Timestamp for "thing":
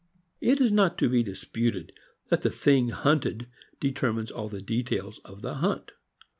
2.49-2.89